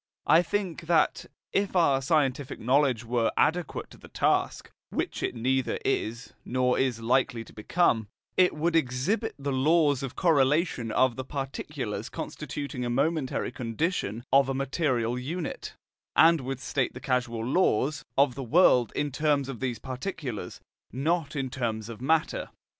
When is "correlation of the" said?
10.15-11.23